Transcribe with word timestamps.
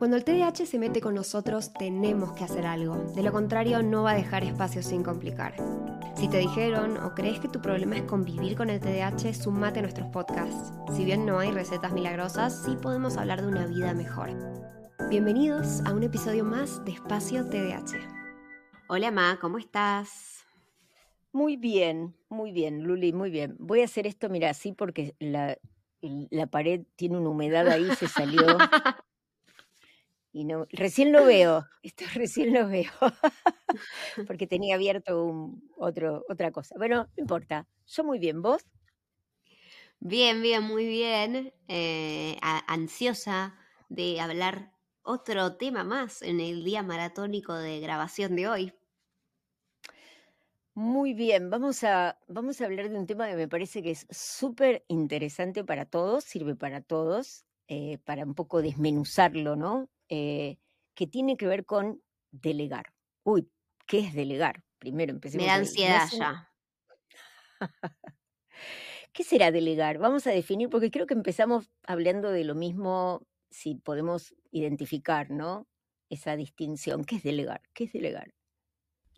Cuando 0.00 0.16
el 0.16 0.24
TDAH 0.24 0.64
se 0.64 0.78
mete 0.78 1.02
con 1.02 1.14
nosotros, 1.14 1.74
tenemos 1.74 2.32
que 2.32 2.42
hacer 2.42 2.64
algo. 2.64 2.96
De 3.14 3.22
lo 3.22 3.32
contrario, 3.32 3.82
no 3.82 4.04
va 4.04 4.12
a 4.12 4.14
dejar 4.14 4.42
espacio 4.44 4.82
sin 4.82 5.02
complicar. 5.02 5.54
Si 6.16 6.26
te 6.26 6.38
dijeron 6.38 6.96
o 6.96 7.14
crees 7.14 7.38
que 7.38 7.48
tu 7.48 7.60
problema 7.60 7.98
es 7.98 8.04
convivir 8.04 8.56
con 8.56 8.70
el 8.70 8.80
TDAH, 8.80 9.34
sumate 9.34 9.80
a 9.80 9.82
nuestros 9.82 10.08
podcasts. 10.08 10.72
Si 10.96 11.04
bien 11.04 11.26
no 11.26 11.38
hay 11.38 11.50
recetas 11.50 11.92
milagrosas, 11.92 12.62
sí 12.64 12.78
podemos 12.80 13.18
hablar 13.18 13.42
de 13.42 13.48
una 13.48 13.66
vida 13.66 13.92
mejor. 13.92 14.30
Bienvenidos 15.10 15.82
a 15.84 15.92
un 15.92 16.02
episodio 16.02 16.44
más 16.44 16.82
de 16.86 16.92
Espacio 16.92 17.44
TDAH. 17.50 17.98
Hola, 18.88 19.10
Ma, 19.10 19.36
¿cómo 19.38 19.58
estás? 19.58 20.46
Muy 21.30 21.58
bien, 21.58 22.16
muy 22.30 22.52
bien, 22.52 22.84
Luli, 22.84 23.12
muy 23.12 23.28
bien. 23.28 23.54
Voy 23.58 23.82
a 23.82 23.84
hacer 23.84 24.06
esto, 24.06 24.30
mira, 24.30 24.48
así 24.48 24.72
porque 24.72 25.14
la, 25.18 25.58
la 26.00 26.46
pared 26.46 26.86
tiene 26.96 27.18
una 27.18 27.28
humedad 27.28 27.68
ahí, 27.68 27.86
se 27.96 28.08
salió. 28.08 28.46
Y 30.32 30.44
no, 30.44 30.66
recién 30.70 31.12
lo 31.12 31.24
veo, 31.24 31.66
esto 31.82 32.04
recién 32.14 32.52
lo 32.52 32.68
veo, 32.68 32.90
porque 34.26 34.46
tenía 34.46 34.76
abierto 34.76 35.24
un, 35.24 35.70
otro, 35.76 36.24
otra 36.28 36.52
cosa. 36.52 36.74
Bueno, 36.78 37.08
no 37.16 37.20
importa, 37.22 37.66
yo 37.86 38.04
muy 38.04 38.18
bien, 38.18 38.42
¿vos? 38.42 38.64
Bien, 39.98 40.40
bien, 40.40 40.62
muy 40.62 40.86
bien. 40.86 41.52
Eh, 41.68 42.38
ansiosa 42.66 43.54
de 43.90 44.18
hablar 44.18 44.72
otro 45.02 45.56
tema 45.56 45.84
más 45.84 46.22
en 46.22 46.40
el 46.40 46.64
día 46.64 46.82
maratónico 46.82 47.54
de 47.54 47.80
grabación 47.80 48.34
de 48.34 48.48
hoy. 48.48 48.72
Muy 50.74 51.12
bien, 51.12 51.50
vamos 51.50 51.84
a, 51.84 52.18
vamos 52.28 52.60
a 52.60 52.64
hablar 52.64 52.88
de 52.88 52.98
un 52.98 53.06
tema 53.06 53.28
que 53.28 53.36
me 53.36 53.48
parece 53.48 53.82
que 53.82 53.90
es 53.90 54.06
súper 54.10 54.84
interesante 54.88 55.64
para 55.64 55.84
todos, 55.84 56.24
sirve 56.24 56.54
para 56.54 56.80
todos, 56.80 57.44
eh, 57.68 57.98
para 58.04 58.24
un 58.24 58.34
poco 58.34 58.62
desmenuzarlo, 58.62 59.56
¿no? 59.56 59.90
Eh, 60.10 60.58
que 60.94 61.06
tiene 61.06 61.36
que 61.36 61.46
ver 61.46 61.64
con 61.64 62.02
delegar. 62.30 62.92
Uy, 63.22 63.48
¿qué 63.86 64.00
es 64.00 64.14
delegar? 64.14 64.62
Primero 64.78 65.12
empecemos. 65.12 65.46
Me 65.46 65.50
da 65.50 65.56
ansiedad 65.56 66.08
ya. 66.12 66.52
¿Qué 69.12 69.24
será 69.24 69.50
delegar? 69.50 69.98
Vamos 69.98 70.26
a 70.26 70.30
definir, 70.30 70.68
porque 70.68 70.90
creo 70.90 71.06
que 71.06 71.14
empezamos 71.14 71.70
hablando 71.86 72.30
de 72.30 72.44
lo 72.44 72.54
mismo, 72.54 73.26
si 73.50 73.74
podemos 73.74 74.34
identificar, 74.50 75.30
¿no? 75.30 75.66
Esa 76.10 76.36
distinción. 76.36 77.04
¿Qué 77.04 77.16
es 77.16 77.22
delegar? 77.22 77.62
¿Qué 77.72 77.84
es 77.84 77.92
delegar? 77.92 78.34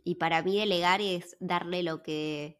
Y 0.05 0.17
para 0.17 0.43
mí 0.43 0.59
delegar 0.59 1.01
es 1.01 1.37
darle 1.41 1.83
lo 1.83 2.03
que, 2.03 2.59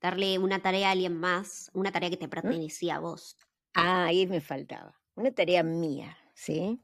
darle 0.00 0.38
una 0.38 0.60
tarea 0.60 0.88
a 0.88 0.92
alguien 0.92 1.16
más, 1.16 1.70
una 1.74 1.92
tarea 1.92 2.10
que 2.10 2.16
te 2.16 2.26
¿Mm? 2.26 2.30
pertenecía 2.30 2.96
a 2.96 3.00
vos. 3.00 3.36
Ah, 3.74 4.06
ahí 4.06 4.26
me 4.26 4.40
faltaba. 4.40 5.00
Una 5.14 5.30
tarea 5.32 5.62
mía, 5.62 6.16
¿sí? 6.34 6.80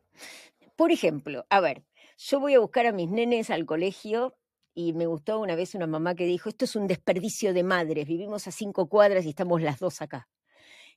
Por 0.79 0.93
ejemplo, 0.93 1.45
a 1.51 1.59
ver, 1.59 1.83
yo 2.19 2.39
voy 2.39 2.55
a 2.55 2.61
buscar 2.61 2.87
a 2.87 2.93
mis 2.93 3.11
nenes 3.11 3.51
al 3.51 3.67
colegio 3.67 4.37
y 4.77 4.93
me 4.93 5.07
gustó 5.07 5.41
una 5.41 5.57
vez 5.57 5.75
una 5.75 5.89
mamá 5.89 6.15
que 6.15 6.25
dijo, 6.25 6.49
esto 6.49 6.67
es 6.67 6.77
un 6.77 6.87
desperdicio 6.87 7.53
de 7.53 7.65
madres, 7.65 8.07
vivimos 8.07 8.47
a 8.47 8.53
cinco 8.53 8.89
cuadras 8.89 9.25
y 9.25 9.31
estamos 9.31 9.61
las 9.61 9.81
dos 9.81 10.01
acá. 10.03 10.29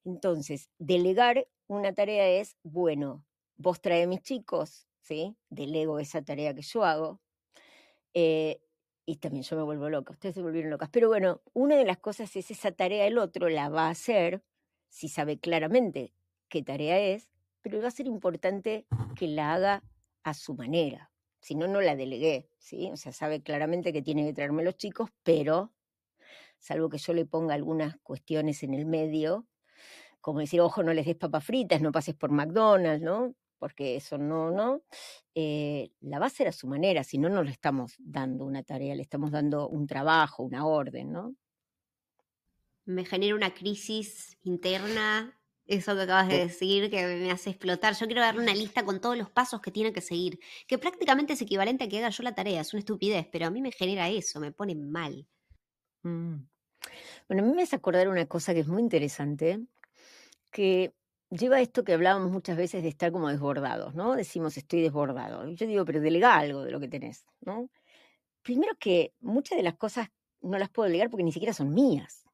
Entonces, 0.06 0.70
delegar 0.78 1.47
una 1.66 1.96
tarea 1.96 2.30
es, 2.30 2.58
bueno, 2.62 3.25
vos 3.56 3.81
trae 3.81 4.03
a 4.03 4.08
mis 4.08 4.22
chicos, 4.22 4.88
¿sí? 5.02 5.36
Delego 5.50 5.97
esa 5.97 6.22
tarea 6.22 6.53
que 6.53 6.62
yo 6.62 6.84
hago. 6.84 7.20
Eh, 8.14 8.62
y 9.08 9.16
también 9.16 9.44
yo 9.44 9.56
me 9.56 9.64
vuelvo 9.64 9.90
loca, 9.90 10.14
ustedes 10.14 10.36
se 10.36 10.44
volvieron 10.44 10.70
locas. 10.70 10.90
Pero 10.91 11.08
bueno, 11.08 11.41
una 11.53 11.75
de 11.75 11.86
las 11.86 11.97
cosas 11.97 12.36
es 12.36 12.52
esa 12.52 12.72
tarea, 12.72 13.08
el 13.08 13.18
otro 13.18 13.50
la 13.50 13.70
va 13.70 13.88
a 13.88 13.90
hacer 13.90 14.44
si 14.90 15.09
sabe 15.09 15.40
claramente 15.40 16.14
qué 16.50 16.62
tarea 16.62 17.00
es, 17.00 17.31
pero 17.61 17.81
va 17.81 17.88
a 17.88 17.91
ser 17.91 18.07
importante 18.07 18.85
que 19.16 19.27
la 19.27 19.53
haga 19.53 19.83
a 20.23 20.33
su 20.33 20.53
manera. 20.55 21.11
Si 21.39 21.55
no, 21.55 21.67
no 21.67 21.81
la 21.81 21.95
delegué, 21.95 22.49
¿sí? 22.59 22.89
O 22.91 22.97
sea, 22.97 23.11
sabe 23.11 23.41
claramente 23.41 23.91
que 23.91 24.01
tiene 24.01 24.25
que 24.25 24.33
traerme 24.33 24.63
los 24.63 24.77
chicos, 24.77 25.09
pero 25.23 25.73
salvo 26.59 26.89
que 26.89 26.99
yo 26.99 27.13
le 27.13 27.25
ponga 27.25 27.55
algunas 27.55 27.97
cuestiones 28.03 28.61
en 28.63 28.75
el 28.75 28.85
medio, 28.85 29.47
como 30.22 30.39
decir, 30.39 30.61
ojo, 30.61 30.83
no 30.83 30.94
les 30.94 31.07
des 31.07 31.16
papas 31.16 31.44
fritas, 31.44 31.81
no 31.81 31.91
pases 31.91 32.13
por 32.13 32.31
McDonald's, 32.31 33.03
¿no? 33.03 33.35
Porque 33.57 33.95
eso 33.95 34.19
no, 34.19 34.51
¿no? 34.51 34.83
Eh, 35.33 35.91
la 36.01 36.19
va 36.19 36.25
a 36.25 36.28
hacer 36.28 36.47
a 36.47 36.51
su 36.51 36.67
manera, 36.67 37.03
si 37.03 37.17
no, 37.17 37.29
no 37.29 37.43
le 37.43 37.51
estamos 37.51 37.95
dando 37.97 38.45
una 38.45 38.61
tarea, 38.61 38.93
le 38.93 39.01
estamos 39.01 39.31
dando 39.31 39.67
un 39.67 39.88
trabajo, 39.88 40.43
una 40.43 40.67
orden, 40.67 41.11
¿no? 41.11 41.35
Me 42.85 43.05
genera 43.05 43.35
una 43.35 43.53
crisis 43.53 44.38
interna 44.43 45.41
eso 45.72 45.96
que 45.96 46.02
acabas 46.02 46.28
de 46.28 46.38
decir, 46.38 46.90
que 46.90 47.06
me 47.06 47.32
hace 47.32 47.52
explotar. 47.52 47.96
Yo 47.96 48.06
quiero 48.06 48.22
darle 48.22 48.42
una 48.42 48.54
lista 48.54 48.84
con 48.84 49.00
todos 49.00 49.18
los 49.18 49.30
pasos 49.30 49.62
que 49.62 49.72
tiene 49.72 49.94
que 49.94 50.02
seguir, 50.02 50.38
que 50.68 50.78
prácticamente 50.78 51.34
es 51.34 51.42
equivalente 51.42 51.86
a 51.86 51.88
que 51.88 52.00
haga 52.00 52.09
yo 52.09 52.24
la 52.24 52.36
tarea, 52.36 52.59
es 52.59 52.74
una 52.74 52.80
estupidez, 52.80 53.28
pero 53.32 53.46
a 53.48 53.50
mí 53.50 53.62
me 53.62 53.72
genera 53.72 54.09
eso, 54.09 54.42
me 54.42 54.52
pone 54.52 54.76
mal. 54.76 55.26
Mm. 56.04 56.36
Bueno, 57.30 57.44
a 57.44 57.46
mí 57.46 57.54
me 57.54 57.64
hace 57.64 57.78
acordar 57.78 58.09
una 58.09 58.26
cosa 58.26 58.54
que 58.54 58.59
es 58.59 58.68
muy 58.68 58.82
interesante, 58.82 59.62
que 60.52 60.94
lleva 61.30 61.62
esto 61.62 61.86
que 61.86 61.94
hablábamos 61.94 62.32
muchas 62.32 62.58
veces 62.58 62.84
de 62.84 62.90
estar 62.90 63.14
como 63.14 63.30
desbordados, 63.30 63.96
¿no? 63.96 64.16
Decimos 64.16 64.58
estoy 64.58 64.82
desbordado. 64.82 65.48
Yo 65.52 65.68
digo, 65.68 65.86
pero 65.86 66.02
delega 66.02 66.36
algo 66.36 66.64
de 66.64 66.72
lo 66.72 66.82
que 66.82 66.90
tenés, 66.90 67.26
¿no? 67.40 67.70
Primero 68.42 68.74
que 68.78 69.14
muchas 69.22 69.56
de 69.56 69.64
las 69.64 69.76
cosas 69.76 70.09
no 70.42 70.59
las 70.59 70.70
puedo 70.70 70.88
delegar 70.88 71.09
porque 71.09 71.24
ni 71.24 71.32
siquiera 71.32 71.53
son 71.53 71.74
mías. 71.74 72.26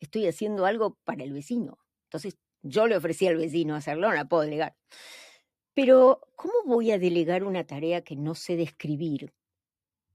Estoy 0.00 0.26
haciendo 0.26 0.64
algo 0.64 0.96
para 1.04 1.24
el 1.24 1.32
vecino. 1.34 1.76
Entonces 2.04 2.38
yo 2.68 2.86
le 2.86 2.96
ofrecí 2.96 3.26
al 3.26 3.36
vecino 3.36 3.74
hacerlo, 3.76 4.08
no 4.08 4.14
la 4.14 4.26
puedo 4.26 4.42
delegar. 4.44 4.76
Pero, 5.74 6.20
¿cómo 6.36 6.54
voy 6.66 6.90
a 6.90 6.98
delegar 6.98 7.44
una 7.44 7.64
tarea 7.66 8.02
que 8.02 8.16
no 8.16 8.34
sé 8.34 8.56
describir 8.56 9.32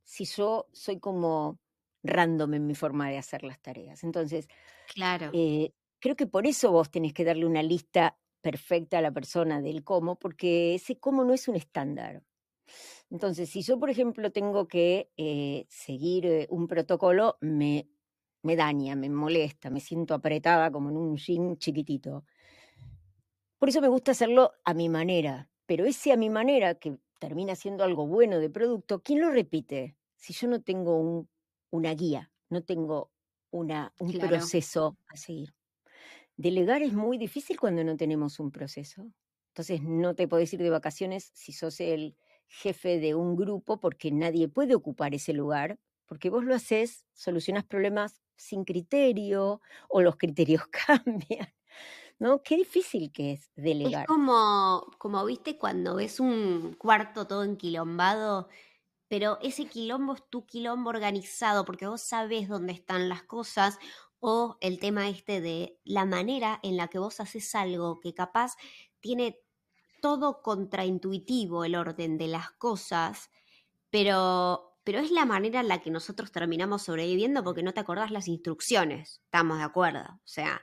si 0.04 0.26
yo 0.26 0.70
soy 0.74 1.00
como 1.00 1.60
random 2.04 2.56
en 2.56 2.68
mi 2.68 2.76
forma 2.76 3.10
de 3.10 3.18
hacer 3.20 3.44
las 3.44 3.62
tareas? 3.62 4.04
Entonces, 4.04 4.48
claro. 4.86 5.38
Eh, 5.38 5.74
creo 6.02 6.16
que 6.18 6.28
por 6.28 6.48
eso 6.48 6.72
vos 6.72 6.92
tenés 6.92 7.14
que 7.14 7.26
darle 7.26 7.46
una 7.46 7.64
lista 7.64 8.20
perfecta 8.42 9.00
a 9.00 9.02
la 9.02 9.12
persona 9.14 9.62
del 9.62 9.84
cómo, 9.84 10.20
porque 10.20 10.76
ese 10.76 11.00
cómo 11.00 11.24
no 11.26 11.34
es 11.34 11.48
un 11.48 11.56
estándar. 11.56 12.24
Entonces, 13.10 13.50
si 13.50 13.62
yo, 13.62 13.80
por 13.80 13.90
ejemplo, 13.90 14.32
tengo 14.32 14.68
que 14.68 15.12
eh, 15.18 15.66
seguir 15.70 16.26
eh, 16.26 16.48
un 16.50 16.68
protocolo, 16.68 17.38
me, 17.42 17.90
me 18.44 18.56
daña, 18.56 18.96
me 18.96 19.10
molesta, 19.10 19.70
me 19.70 19.80
siento 19.80 20.14
apretada 20.14 20.72
como 20.72 20.90
en 20.90 20.98
un 20.98 21.18
jean 21.18 21.58
chiquitito. 21.58 22.26
Por 23.64 23.70
eso 23.70 23.80
me 23.80 23.88
gusta 23.88 24.12
hacerlo 24.12 24.52
a 24.66 24.74
mi 24.74 24.90
manera, 24.90 25.50
pero 25.66 25.86
ese 25.86 26.12
a 26.12 26.18
mi 26.18 26.30
manera, 26.30 26.76
que 26.76 26.98
termina 27.18 27.56
siendo 27.56 27.86
algo 27.86 28.06
bueno 28.06 28.40
de 28.40 28.50
producto, 28.50 29.02
¿quién 29.02 29.22
lo 29.22 29.32
repite? 29.32 29.96
Si 30.18 30.34
yo 30.34 30.50
no 30.50 30.62
tengo 30.62 31.00
un, 31.00 31.30
una 31.70 31.94
guía, 31.94 32.30
no 32.50 32.62
tengo 32.66 33.14
una, 33.52 33.94
un 34.00 34.12
proceso 34.20 34.98
a 35.08 35.16
seguir. 35.16 35.54
Delegar 36.36 36.84
es 36.84 36.92
muy 36.92 37.18
difícil 37.18 37.58
cuando 37.58 37.86
no 37.86 37.96
tenemos 37.96 38.38
un 38.42 38.52
proceso. 38.52 39.10
Entonces 39.52 39.82
no 39.82 40.14
te 40.14 40.28
podés 40.28 40.54
ir 40.54 40.62
de 40.62 40.70
vacaciones 40.70 41.32
si 41.34 41.54
sos 41.54 41.80
el 41.80 42.18
jefe 42.48 43.00
de 43.00 43.16
un 43.16 43.38
grupo 43.38 43.80
porque 43.80 44.12
nadie 44.12 44.50
puede 44.50 44.76
ocupar 44.76 45.16
ese 45.16 45.32
lugar, 45.32 45.80
porque 46.06 46.30
vos 46.30 46.44
lo 46.44 46.54
haces, 46.54 47.06
solucionas 47.14 47.64
problemas 47.64 48.22
sin 48.36 48.66
criterio 48.66 49.62
o 49.88 50.02
los 50.02 50.18
criterios 50.18 50.64
cambian. 50.68 51.48
¿No? 52.24 52.42
Qué 52.42 52.56
difícil 52.56 53.12
que 53.12 53.34
es 53.34 53.52
delegar. 53.58 54.04
Es 54.04 54.08
como, 54.08 54.90
como 54.98 55.26
viste 55.26 55.58
cuando 55.58 55.96
ves 55.96 56.22
un 56.22 56.74
cuarto 56.80 57.28
todo 57.28 57.44
enquilombado, 57.44 58.48
pero 59.10 59.40
ese 59.42 59.66
quilombo 59.66 60.14
es 60.14 60.24
tu 60.30 60.46
quilombo 60.46 60.90
organizado 60.90 61.66
porque 61.66 61.86
vos 61.86 62.02
sabés 62.02 62.48
dónde 62.48 62.72
están 62.72 63.10
las 63.10 63.24
cosas 63.24 63.78
o 64.22 64.58
el 64.62 64.80
tema 64.80 65.10
este 65.10 65.42
de 65.42 65.78
la 65.84 66.06
manera 66.06 66.62
en 66.64 66.78
la 66.78 66.88
que 66.88 66.98
vos 66.98 67.20
haces 67.20 67.54
algo 67.56 68.00
que 68.00 68.14
capaz 68.14 68.56
tiene 69.02 69.38
todo 70.02 70.42
contraintuitivo 70.42 71.66
el 71.66 71.76
orden 71.76 72.18
de 72.18 72.30
las 72.30 72.52
cosas, 72.52 73.32
pero, 73.90 74.78
pero 74.86 75.00
es 75.00 75.12
la 75.12 75.26
manera 75.26 75.60
en 75.60 75.68
la 75.68 75.82
que 75.82 75.92
nosotros 75.92 76.32
terminamos 76.32 76.84
sobreviviendo 76.84 77.44
porque 77.44 77.64
no 77.64 77.74
te 77.74 77.82
acordás 77.82 78.12
las 78.12 78.30
instrucciones, 78.30 79.20
estamos 79.26 79.58
de 79.58 79.66
acuerdo. 79.66 80.06
O 80.06 80.22
sea, 80.24 80.62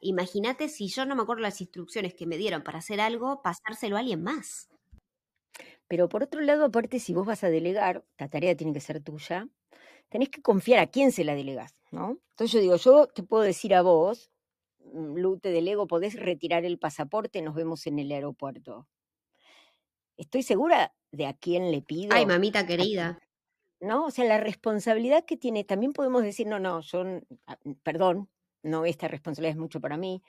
imagínate 0.00 0.68
si 0.68 0.88
yo 0.88 1.06
no 1.06 1.16
me 1.16 1.22
acuerdo 1.22 1.42
las 1.42 1.60
instrucciones 1.60 2.14
que 2.14 2.26
me 2.26 2.36
dieron 2.36 2.62
para 2.62 2.78
hacer 2.78 3.00
algo, 3.00 3.42
pasárselo 3.42 3.96
a 3.96 4.00
alguien 4.00 4.22
más. 4.22 4.68
Pero 5.88 6.08
por 6.08 6.22
otro 6.22 6.40
lado, 6.40 6.66
aparte, 6.66 7.00
si 7.00 7.12
vos 7.14 7.26
vas 7.26 7.42
a 7.42 7.50
delegar, 7.50 8.04
la 8.18 8.28
tarea 8.28 8.56
tiene 8.56 8.72
que 8.72 8.80
ser 8.80 9.02
tuya, 9.02 9.48
tenés 10.08 10.28
que 10.28 10.40
confiar 10.40 10.78
a 10.78 10.86
quién 10.86 11.10
se 11.10 11.24
la 11.24 11.34
delegas, 11.34 11.74
¿no? 11.90 12.20
Entonces 12.30 12.52
yo 12.52 12.60
digo, 12.60 12.76
yo 12.76 13.06
te 13.08 13.22
puedo 13.24 13.42
decir 13.42 13.74
a 13.74 13.82
vos, 13.82 14.30
mm, 14.84 15.16
Lu, 15.16 15.40
te 15.40 15.50
delego, 15.50 15.88
podés 15.88 16.14
retirar 16.14 16.64
el 16.64 16.78
pasaporte, 16.78 17.42
nos 17.42 17.56
vemos 17.56 17.86
en 17.88 17.98
el 17.98 18.12
aeropuerto. 18.12 18.86
Estoy 20.16 20.42
segura 20.42 20.94
de 21.10 21.26
a 21.26 21.32
quién 21.32 21.72
le 21.72 21.82
pido. 21.82 22.14
Ay, 22.14 22.24
mamita 22.26 22.66
querida. 22.66 23.18
¿No? 23.80 24.04
O 24.04 24.10
sea, 24.10 24.26
la 24.26 24.38
responsabilidad 24.38 25.24
que 25.24 25.38
tiene, 25.38 25.64
también 25.64 25.92
podemos 25.92 26.22
decir, 26.22 26.46
no, 26.46 26.60
no, 26.60 26.82
yo, 26.82 27.02
ah, 27.46 27.58
perdón, 27.82 28.28
no, 28.62 28.84
esta 28.84 29.08
responsabilidad 29.08 29.52
es 29.56 29.60
mucho 29.60 29.80
para 29.80 29.96
mí. 29.96 30.22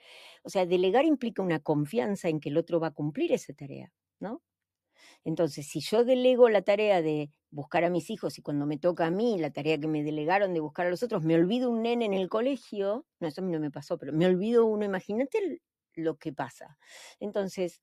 O 0.43 0.49
sea, 0.49 0.65
delegar 0.65 1.05
implica 1.05 1.41
una 1.41 1.59
confianza 1.59 2.29
en 2.29 2.39
que 2.39 2.49
el 2.49 2.57
otro 2.57 2.79
va 2.79 2.87
a 2.87 2.91
cumplir 2.93 3.31
esa 3.33 3.53
tarea, 3.53 3.93
¿no? 4.19 4.41
Entonces, 5.23 5.67
si 5.67 5.81
yo 5.81 6.03
delego 6.05 6.49
la 6.49 6.61
tarea 6.61 7.01
de 7.01 7.31
buscar 7.51 7.83
a 7.83 7.89
mis 7.89 8.09
hijos 8.09 8.37
y 8.37 8.41
cuando 8.41 8.65
me 8.65 8.77
toca 8.77 9.05
a 9.07 9.11
mí 9.11 9.37
la 9.37 9.51
tarea 9.51 9.79
que 9.79 9.87
me 9.87 10.03
delegaron 10.03 10.53
de 10.53 10.59
buscar 10.61 10.87
a 10.87 10.89
los 10.89 11.03
otros, 11.03 11.23
me 11.23 11.35
olvido 11.35 11.69
un 11.69 11.81
nene 11.83 12.05
en 12.05 12.13
el 12.13 12.29
colegio, 12.29 13.05
no, 13.19 13.27
eso 13.27 13.41
a 13.41 13.43
mí 13.45 13.51
no 13.51 13.59
me 13.59 13.71
pasó, 13.71 13.97
pero 13.97 14.13
me 14.13 14.25
olvido 14.25 14.65
uno, 14.65 14.85
imagínate 14.85 15.61
lo 15.95 16.17
que 16.17 16.33
pasa. 16.33 16.77
Entonces, 17.19 17.81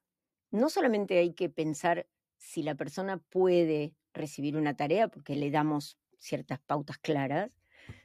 no 0.51 0.71
solamente 0.71 1.19
hay 1.19 1.35
que 1.35 1.51
pensar 1.51 2.09
si 2.39 2.62
la 2.62 2.75
persona 2.75 3.19
puede 3.19 3.94
recibir 4.12 4.56
una 4.56 4.77
tarea, 4.77 5.09
porque 5.09 5.37
le 5.37 5.51
damos 5.51 5.99
ciertas 6.19 6.61
pautas 6.61 6.99
claras, 6.99 7.51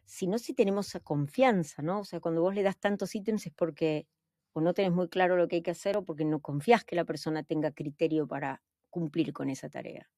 sino 0.06 0.38
si 0.38 0.54
tenemos 0.54 0.98
confianza, 1.04 1.82
¿no? 1.82 2.00
O 2.00 2.04
sea, 2.04 2.20
cuando 2.20 2.42
vos 2.42 2.54
le 2.54 2.64
das 2.64 2.80
tantos 2.80 3.16
ítems 3.16 3.46
es 3.46 3.54
porque 3.54 4.08
o 4.54 4.62
no 4.62 4.74
tenés 4.74 4.92
muy 4.92 5.10
claro 5.10 5.36
lo 5.36 5.48
que 5.48 5.58
hay 5.58 5.64
que 5.64 5.72
hacer 5.72 5.98
o 5.98 6.06
porque 6.06 6.26
no 6.26 6.40
confías 6.40 6.84
que 6.84 6.96
la 6.96 7.06
persona 7.06 7.44
tenga 7.44 7.72
criterio 7.72 8.28
para 8.28 8.62
cumplir 8.90 9.34
con 9.34 9.50
esa 9.50 9.70
tarea. 9.70 10.10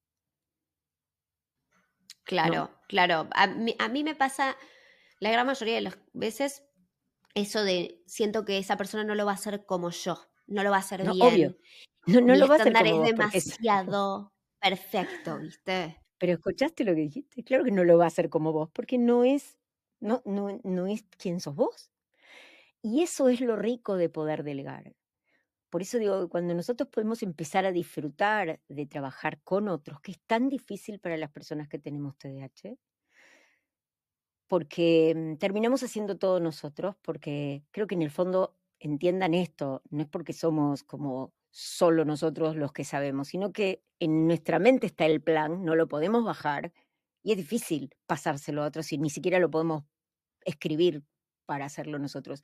Claro, 2.26 2.72
claro. 2.88 3.30
A 3.32 3.48
mí, 3.48 4.04
me 4.04 4.16
pasa 4.16 4.58
la 5.20 5.32
gran 5.32 5.48
mayoría 5.48 5.76
de 5.76 5.82
las 5.82 5.98
veces 6.14 6.64
eso 7.34 7.64
de 7.64 8.02
siento 8.08 8.46
que 8.46 8.58
esa 8.58 8.78
persona 8.78 9.04
no 9.04 9.16
lo 9.16 9.26
va 9.26 9.32
a 9.32 9.36
hacer 9.36 9.66
como 9.66 9.92
yo, 9.92 10.18
no 10.48 10.64
lo 10.64 10.72
va 10.72 10.78
a 10.78 10.80
hacer 10.80 11.02
bien. 11.04 11.22
Obvio. 11.22 11.58
No, 12.08 12.22
no 12.22 12.36
lo 12.36 12.48
va 12.48 12.56
a 12.56 12.60
hacer 12.60 12.74
como 12.74 13.04
es 13.04 13.12
demasiado 13.12 14.34
perfecto, 14.60 15.40
¿viste? 15.40 16.02
Pero 16.18 16.34
escuchaste 16.34 16.84
lo 16.84 16.94
que 16.94 17.02
dijiste, 17.02 17.44
claro 17.44 17.64
que 17.64 17.72
no 17.72 17.84
lo 17.84 17.98
va 17.98 18.06
a 18.06 18.08
hacer 18.08 18.30
como 18.30 18.52
vos, 18.54 18.70
porque 18.74 18.98
no 18.98 19.24
es, 19.24 19.58
no, 20.00 20.22
no, 20.26 20.60
no 20.64 20.88
es 20.88 21.04
quien 21.18 21.40
sos 21.40 21.56
vos. 21.56 21.92
Y 22.82 23.02
eso 23.02 23.30
es 23.30 23.42
lo 23.42 23.56
rico 23.56 23.98
de 23.98 24.10
poder 24.10 24.44
delegar. 24.44 24.94
Por 25.70 25.82
eso 25.82 25.98
digo, 25.98 26.30
cuando 26.30 26.54
nosotros 26.54 26.90
podemos 26.90 27.24
empezar 27.24 27.66
a 27.66 27.72
disfrutar 27.72 28.62
de 28.68 28.86
trabajar 28.86 29.42
con 29.44 29.68
otros, 29.68 30.00
que 30.02 30.12
es 30.12 30.20
tan 30.26 30.50
difícil 30.50 31.00
para 31.00 31.18
las 31.18 31.32
personas 31.32 31.68
que 31.68 31.80
tenemos 31.80 32.18
TDAH, 32.18 32.78
porque 34.48 35.14
mm, 35.16 35.38
terminamos 35.38 35.84
haciendo 35.84 36.18
todo 36.18 36.40
nosotros, 36.40 36.96
porque 37.02 37.64
creo 37.72 37.88
que 37.88 37.96
en 37.96 38.04
el 38.04 38.12
fondo 38.12 38.56
entiendan 38.80 39.34
esto, 39.34 39.82
no 39.90 40.04
es 40.04 40.08
porque 40.08 40.34
somos 40.34 40.84
como 40.84 41.34
solo 41.50 42.06
nosotros 42.06 42.56
los 42.56 42.72
que 42.72 42.84
sabemos, 42.84 43.30
sino 43.30 43.52
que 43.52 43.82
en 44.00 44.28
nuestra 44.28 44.60
mente 44.60 44.88
está 44.88 45.06
el 45.06 45.22
plan, 45.22 45.64
no 45.64 45.76
lo 45.76 45.88
podemos 45.88 46.24
bajar 46.24 46.74
y 47.26 47.32
es 47.32 47.38
difícil 47.38 47.90
pasárselo 48.06 48.64
a 48.64 48.68
otros 48.68 48.94
y 48.94 49.00
ni 49.00 49.10
siquiera 49.10 49.40
lo 49.40 49.50
podemos 49.50 49.84
escribir 50.46 51.04
para 51.48 51.66
hacerlo 51.66 51.98
nosotros. 51.98 52.44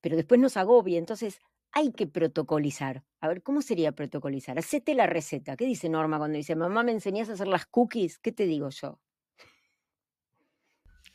Pero 0.00 0.14
después 0.14 0.40
nos 0.40 0.56
agobia, 0.56 0.96
entonces 0.96 1.40
hay 1.72 1.90
que 1.90 2.06
protocolizar. 2.06 3.02
A 3.20 3.26
ver, 3.26 3.42
¿cómo 3.42 3.62
sería 3.62 3.90
protocolizar? 3.90 4.56
Hacete 4.60 4.94
la 4.94 5.08
receta. 5.08 5.56
¿Qué 5.56 5.66
dice 5.66 5.88
Norma 5.88 6.18
cuando 6.18 6.36
dice, 6.36 6.54
mamá, 6.54 6.84
¿me 6.84 6.92
enseñás 6.92 7.30
a 7.30 7.32
hacer 7.32 7.48
las 7.48 7.66
cookies? 7.66 8.20
¿Qué 8.20 8.30
te 8.30 8.46
digo 8.46 8.70
yo? 8.70 9.00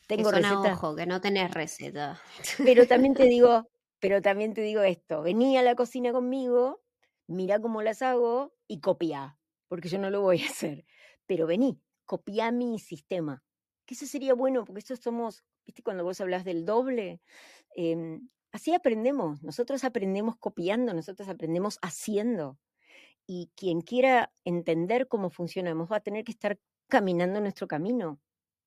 Tengo 0.06 0.30
receta. 0.30 0.74
ojo, 0.74 0.94
que 0.94 1.06
no 1.06 1.22
tenés 1.22 1.54
receta. 1.54 2.22
Pero 2.58 2.88
también 2.90 3.14
te 3.14 3.24
digo, 3.24 3.70
pero 4.02 4.22
también 4.22 4.54
te 4.54 4.62
digo 4.62 4.82
esto, 4.82 5.22
vení 5.22 5.58
a 5.58 5.64
la 5.64 5.76
cocina 5.76 6.12
conmigo, 6.12 6.82
mira 7.26 7.62
cómo 7.62 7.82
las 7.82 8.02
hago 8.02 8.54
y 8.68 8.82
copia, 8.82 9.40
porque 9.70 9.88
yo 9.88 9.98
no 9.98 10.10
lo 10.10 10.20
voy 10.20 10.42
a 10.42 10.46
hacer. 10.50 10.86
Pero 11.26 11.48
vení, 11.48 11.80
copia 12.08 12.52
mi 12.52 12.80
sistema. 12.80 13.44
Que 13.86 13.94
eso 13.94 14.08
sería 14.08 14.34
bueno, 14.34 14.66
porque 14.66 14.82
eso 14.82 14.96
somos, 14.96 15.44
viste, 15.68 15.84
cuando 15.84 16.04
vos 16.04 16.20
hablas 16.22 16.46
del 16.46 16.66
doble, 16.66 17.22
em, 17.76 18.30
Así 18.54 18.74
aprendemos, 18.74 19.44
nosotros 19.44 19.84
aprendemos 19.84 20.38
copiando, 20.38 20.94
nosotros 20.94 21.30
aprendemos 21.30 21.78
haciendo. 21.82 22.58
Y 23.28 23.52
quien 23.56 23.82
quiera 23.82 24.32
entender 24.46 25.08
cómo 25.08 25.30
funcionamos 25.30 25.92
va 25.92 25.98
a 25.98 26.02
tener 26.02 26.24
que 26.24 26.32
estar 26.32 26.60
caminando 26.88 27.42
nuestro 27.42 27.68
camino 27.68 28.20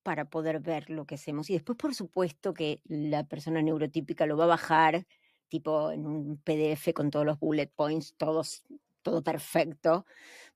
para 0.02 0.26
poder 0.30 0.60
ver 0.60 0.90
lo 0.90 1.06
que 1.06 1.16
hacemos. 1.16 1.50
Y 1.50 1.54
después, 1.54 1.78
por 1.78 1.94
supuesto, 1.94 2.54
que 2.54 2.82
la 2.84 3.24
persona 3.24 3.62
neurotípica 3.62 4.26
lo 4.26 4.36
va 4.36 4.44
a 4.44 4.48
bajar, 4.48 5.06
tipo 5.48 5.90
en 5.92 6.06
un 6.06 6.38
PDF 6.38 6.92
con 6.94 7.10
todos 7.10 7.26
los 7.26 7.38
bullet 7.40 7.68
points, 7.74 8.14
todos, 8.16 8.64
todo 9.02 9.22
perfecto. 9.22 10.06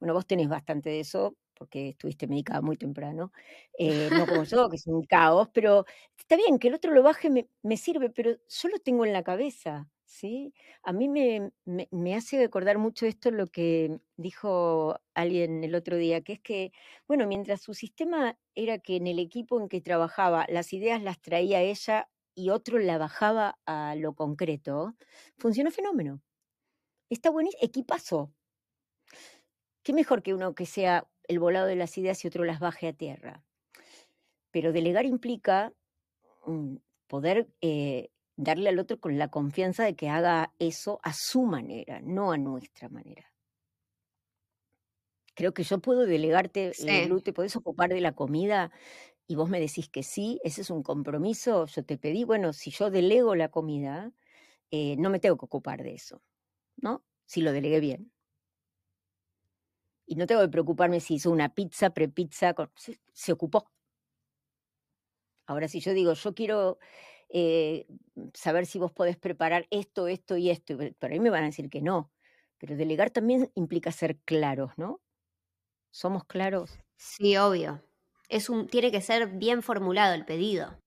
Bueno, 0.01 0.15
vos 0.15 0.27
tenés 0.27 0.49
bastante 0.49 0.91
de 0.91 1.01
eso, 1.01 1.37
porque 1.55 1.91
estuviste 1.91 2.27
medicada 2.27 2.61
muy 2.61 2.77
temprano, 2.77 3.33
eh, 3.79 4.09
no 4.11 4.27
como 4.27 4.45
yo, 4.45 4.69
que 4.69 4.77
es 4.77 4.87
un 4.87 5.05
caos, 5.05 5.49
pero 5.53 5.85
está 6.19 6.37
bien, 6.37 6.59
que 6.59 6.69
el 6.69 6.75
otro 6.75 6.93
lo 6.93 7.03
baje 7.03 7.31
me, 7.31 7.77
sirve, 7.77 8.11
pero 8.11 8.33
yo 8.49 8.69
lo 8.69 8.79
tengo 8.79 9.05
en 9.05 9.13
la 9.13 9.23
cabeza, 9.23 9.89
¿sí? 10.05 10.55
A 10.83 10.93
mí 10.93 11.09
me, 11.09 11.53
me, 11.65 12.15
hace 12.15 12.39
recordar 12.39 12.79
mucho 12.79 13.07
esto 13.07 13.31
lo 13.31 13.47
que 13.47 13.99
dijo 14.17 14.99
alguien 15.15 15.65
el 15.65 15.75
otro 15.75 15.97
día, 15.97 16.23
que 16.23 16.35
es 16.35 16.41
que, 16.41 16.73
bueno, 17.09 17.27
mientras 17.27 17.63
su 17.63 17.75
sistema 17.75 18.39
era 18.55 18.79
que 18.79 18.97
en 18.97 19.07
el 19.07 19.19
equipo 19.19 19.61
en 19.61 19.69
que 19.69 19.81
trabajaba 19.81 20.47
las 20.49 20.73
ideas 20.73 21.03
las 21.03 21.21
traía 21.21 21.63
ella 21.63 22.09
y 22.35 22.51
otro 22.51 22.79
la 22.79 22.99
bajaba 22.99 23.59
a 23.67 23.95
lo 23.97 24.15
concreto, 24.15 24.95
funcionó 25.39 25.71
fenómeno. 25.71 26.21
Está 27.11 27.31
buenísimo, 27.31 27.63
equipazo. 27.63 28.33
Qué 29.83 29.93
mejor 29.93 30.23
que 30.23 30.35
uno 30.35 30.55
que 30.55 30.67
sea 30.67 31.07
el 31.29 31.39
volado 31.39 31.67
de 31.67 31.77
las 31.77 31.97
ideas 31.99 32.25
y 32.25 32.29
otro 32.29 32.45
las 32.45 32.61
baje 32.61 32.89
a 32.89 32.93
tierra. 32.93 33.45
Pero 34.51 34.73
delegar 34.73 35.05
implica 35.05 35.73
mm, 36.47 36.77
poder 37.09 37.49
eh, 37.61 38.11
darle 38.37 38.71
al 38.71 38.79
otro 38.79 39.01
con 39.01 39.19
la 39.19 39.29
confianza 39.31 39.85
de 39.85 39.97
que 39.97 40.09
haga 40.09 40.55
eso 40.59 41.01
a 41.03 41.13
su 41.15 41.45
manera, 41.45 42.01
no 42.03 42.33
a 42.33 42.39
nuestra 42.39 42.89
manera. 42.89 43.33
Creo 45.35 45.53
que 45.53 45.65
yo 45.65 45.81
puedo 45.81 46.07
delegarte, 46.07 46.73
eh, 46.87 47.09
te 47.25 47.33
podés 47.33 47.57
ocupar 47.57 47.91
de 47.91 48.01
la 48.01 48.15
comida 48.15 48.71
y 49.29 49.37
vos 49.37 49.51
me 49.51 49.61
decís 49.61 49.89
que 49.89 50.03
sí, 50.03 50.41
ese 50.45 50.63
es 50.63 50.71
un 50.71 50.83
compromiso, 50.83 51.67
yo 51.67 51.85
te 51.85 51.99
pedí, 51.99 52.25
bueno, 52.25 52.53
si 52.53 52.73
yo 52.73 52.91
delego 52.91 53.37
la 53.37 53.51
comida, 53.51 54.13
eh, 54.73 54.97
no 54.99 55.11
me 55.11 55.21
tengo 55.21 55.39
que 55.39 55.47
ocupar 55.47 55.85
de 55.85 55.95
eso, 55.95 56.23
¿no? 56.77 57.05
Si 57.27 57.43
lo 57.43 57.53
delegué 57.53 57.81
bien. 57.81 58.14
Y 60.07 60.17
no 60.17 60.27
tengo 60.27 60.43
que 60.43 60.49
preocuparme 60.49 61.01
si 61.01 61.15
hizo 61.15 61.31
una 61.31 61.55
pizza, 61.55 61.91
prepizza, 61.91 62.55
se, 62.77 63.01
se 63.13 63.33
ocupó. 63.33 63.71
Ahora, 65.47 65.69
si 65.69 65.81
yo 65.81 65.93
digo, 65.93 66.15
yo 66.15 66.35
quiero 66.35 66.79
eh, 67.29 67.87
saber 68.33 68.67
si 68.67 68.79
vos 68.79 68.93
podés 68.93 69.17
preparar 69.17 69.67
esto, 69.71 70.07
esto 70.09 70.37
y 70.37 70.51
esto, 70.51 70.77
pero 70.99 71.13
ahí 71.13 71.21
me 71.21 71.31
van 71.31 71.43
a 71.43 71.47
decir 71.47 71.69
que 71.69 71.83
no. 71.83 72.13
Pero 72.59 72.77
delegar 72.77 73.11
también 73.11 73.51
implica 73.55 73.93
ser 73.93 74.19
claros, 74.21 74.73
¿no? 74.77 75.01
¿Somos 75.91 76.25
claros? 76.25 76.79
Sí, 76.97 77.37
obvio. 77.37 77.83
Es 78.29 78.49
un, 78.49 78.69
tiene 78.69 78.91
que 78.91 79.01
ser 79.01 79.29
bien 79.29 79.63
formulado 79.63 80.15
el 80.15 80.25
pedido. 80.25 80.81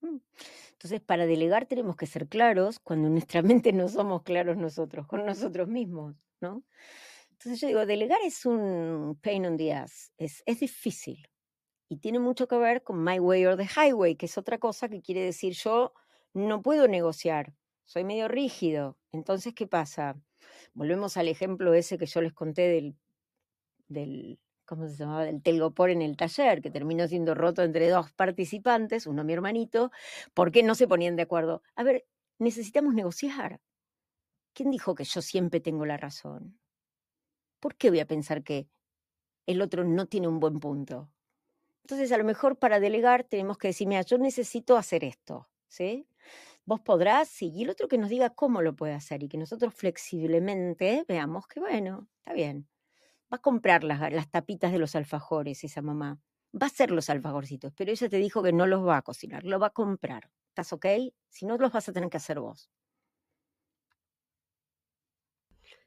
Mm. 0.00 0.16
Entonces, 0.72 1.00
para 1.00 1.26
delegar 1.26 1.66
tenemos 1.66 1.96
que 1.96 2.06
ser 2.06 2.26
claros 2.26 2.80
cuando 2.80 3.08
en 3.08 3.14
nuestra 3.14 3.42
mente 3.42 3.72
no 3.72 3.88
somos 3.88 4.22
claros 4.22 4.56
nosotros, 4.56 5.06
con 5.06 5.26
nosotros 5.26 5.68
mismos, 5.68 6.16
¿no? 6.40 6.64
Entonces 7.40 7.60
yo 7.60 7.68
digo, 7.68 7.86
delegar 7.86 8.18
es 8.24 8.44
un 8.44 9.18
pain 9.22 9.46
on 9.46 9.56
the 9.56 9.72
ass, 9.72 10.12
es, 10.18 10.42
es 10.46 10.60
difícil 10.60 11.26
y 11.88 11.96
tiene 11.96 12.18
mucho 12.18 12.46
que 12.46 12.56
ver 12.56 12.82
con 12.82 13.02
my 13.02 13.18
way 13.18 13.46
or 13.46 13.56
the 13.56 13.66
highway, 13.66 14.14
que 14.14 14.26
es 14.26 14.38
otra 14.38 14.58
cosa 14.58 14.88
que 14.88 15.00
quiere 15.00 15.24
decir 15.24 15.54
yo 15.54 15.92
no 16.34 16.62
puedo 16.62 16.86
negociar 16.86 17.54
soy 17.90 18.04
medio 18.04 18.28
rígido. 18.28 18.96
Entonces, 19.10 19.52
¿qué 19.52 19.66
pasa? 19.66 20.14
Volvemos 20.74 21.16
al 21.16 21.26
ejemplo 21.26 21.74
ese 21.74 21.98
que 21.98 22.06
yo 22.06 22.20
les 22.20 22.32
conté 22.32 22.68
del, 22.68 22.96
del 23.88 24.38
¿cómo 24.64 24.86
se 24.86 24.94
llamaba? 24.94 25.24
Del 25.24 25.42
telgopor 25.42 25.90
en 25.90 26.00
el 26.00 26.16
taller, 26.16 26.62
que 26.62 26.70
terminó 26.70 27.08
siendo 27.08 27.34
roto 27.34 27.64
entre 27.64 27.88
dos 27.88 28.12
participantes, 28.12 29.08
uno 29.08 29.24
mi 29.24 29.32
hermanito, 29.32 29.90
porque 30.34 30.62
no 30.62 30.76
se 30.76 30.86
ponían 30.86 31.16
de 31.16 31.22
acuerdo. 31.22 31.62
A 31.74 31.82
ver, 31.82 32.06
necesitamos 32.38 32.94
negociar. 32.94 33.60
¿Quién 34.52 34.70
dijo 34.70 34.94
que 34.94 35.02
yo 35.02 35.20
siempre 35.20 35.58
tengo 35.58 35.84
la 35.84 35.96
razón? 35.96 36.60
¿Por 37.60 37.76
qué 37.76 37.90
voy 37.90 38.00
a 38.00 38.06
pensar 38.06 38.42
que 38.42 38.68
el 39.46 39.62
otro 39.62 39.84
no 39.84 40.06
tiene 40.06 40.28
un 40.28 40.40
buen 40.40 40.60
punto? 40.60 41.10
Entonces, 41.84 42.12
a 42.12 42.18
lo 42.18 42.24
mejor 42.24 42.58
para 42.58 42.80
delegar 42.80 43.24
tenemos 43.24 43.58
que 43.58 43.68
decir, 43.68 43.88
mira, 43.88 44.02
yo 44.02 44.18
necesito 44.18 44.76
hacer 44.76 45.04
esto, 45.04 45.48
¿sí? 45.68 46.06
Vos 46.66 46.80
podrás, 46.80 47.42
y 47.42 47.62
el 47.64 47.70
otro 47.70 47.88
que 47.88 47.98
nos 47.98 48.10
diga 48.10 48.30
cómo 48.30 48.62
lo 48.62 48.76
puede 48.76 48.94
hacer 48.94 49.22
y 49.22 49.28
que 49.28 49.38
nosotros 49.38 49.74
flexiblemente 49.74 51.04
veamos 51.08 51.46
que, 51.48 51.60
bueno, 51.60 52.08
está 52.18 52.32
bien. 52.34 52.68
Va 53.32 53.36
a 53.38 53.42
comprar 53.42 53.84
las, 53.84 54.00
las 54.12 54.30
tapitas 54.30 54.72
de 54.72 54.78
los 54.78 54.94
alfajores 54.96 55.64
esa 55.64 55.82
mamá. 55.82 56.20
Va 56.54 56.66
a 56.66 56.70
hacer 56.70 56.90
los 56.90 57.10
alfajorcitos, 57.10 57.72
pero 57.76 57.92
ella 57.92 58.08
te 58.08 58.18
dijo 58.18 58.42
que 58.42 58.52
no 58.52 58.66
los 58.66 58.86
va 58.86 58.98
a 58.98 59.02
cocinar, 59.02 59.44
lo 59.44 59.58
va 59.60 59.68
a 59.68 59.70
comprar. 59.70 60.30
¿Estás 60.50 60.72
ok? 60.72 60.86
Si 61.28 61.46
no, 61.46 61.56
los 61.58 61.72
vas 61.72 61.88
a 61.88 61.92
tener 61.92 62.10
que 62.10 62.18
hacer 62.18 62.40
vos. 62.40 62.70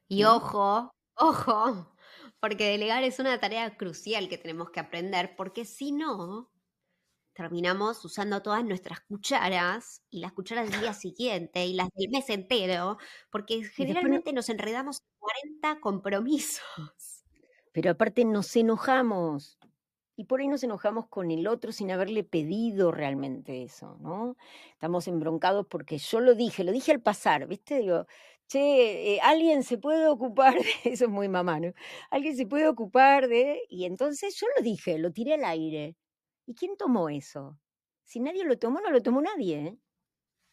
Y 0.08 0.24
ojo, 0.24 0.94
ojo, 1.16 1.94
porque 2.40 2.70
delegar 2.70 3.04
es 3.04 3.18
una 3.18 3.38
tarea 3.40 3.76
crucial 3.76 4.28
que 4.28 4.38
tenemos 4.38 4.70
que 4.70 4.80
aprender, 4.80 5.34
porque 5.36 5.64
si 5.64 5.92
no, 5.92 6.50
terminamos 7.34 8.04
usando 8.04 8.42
todas 8.42 8.64
nuestras 8.64 9.00
cucharas 9.00 10.02
y 10.10 10.20
las 10.20 10.32
cucharas 10.32 10.70
del 10.70 10.80
día 10.80 10.92
siguiente 10.94 11.66
y 11.66 11.74
las 11.74 11.88
del 11.94 12.10
mes 12.10 12.30
entero, 12.30 12.98
porque 13.30 13.64
generalmente 13.64 14.32
nos 14.32 14.48
enredamos 14.48 15.00
en 15.00 15.18
40 15.18 15.80
compromisos. 15.80 17.24
Pero 17.72 17.90
aparte 17.90 18.24
nos 18.24 18.54
enojamos. 18.56 19.58
Y 20.16 20.26
por 20.26 20.40
ahí 20.40 20.46
nos 20.46 20.62
enojamos 20.62 21.08
con 21.08 21.32
el 21.32 21.48
otro 21.48 21.72
sin 21.72 21.90
haberle 21.90 22.22
pedido 22.22 22.92
realmente 22.92 23.64
eso, 23.64 23.96
¿no? 24.00 24.36
Estamos 24.70 25.08
embroncados 25.08 25.66
porque 25.66 25.98
yo 25.98 26.20
lo 26.20 26.36
dije, 26.36 26.62
lo 26.62 26.70
dije 26.70 26.92
al 26.92 27.00
pasar, 27.00 27.48
¿viste? 27.48 27.80
Digo, 27.80 28.06
che, 28.48 29.14
eh, 29.16 29.20
alguien 29.22 29.62
se 29.62 29.78
puede 29.78 30.06
ocupar 30.08 30.54
de, 30.84 30.90
eso 30.92 31.04
es 31.06 31.10
muy 31.10 31.28
mamá, 31.28 31.60
¿no? 31.60 31.72
Alguien 32.10 32.36
se 32.36 32.46
puede 32.46 32.68
ocupar 32.68 33.28
de, 33.28 33.62
y 33.68 33.84
entonces 33.84 34.36
yo 34.40 34.46
lo 34.56 34.62
dije, 34.62 34.98
lo 34.98 35.12
tiré 35.12 35.34
al 35.34 35.44
aire. 35.44 35.96
¿Y 36.46 36.54
quién 36.54 36.76
tomó 36.76 37.08
eso? 37.08 37.58
Si 38.04 38.20
nadie 38.20 38.44
lo 38.44 38.58
tomó, 38.58 38.80
no 38.80 38.90
lo 38.90 39.02
tomó 39.02 39.20
nadie. 39.22 39.56
¿eh? 39.66 39.78